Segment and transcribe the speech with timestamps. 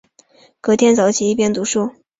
[0.61, 1.93] 隔天早起一边读书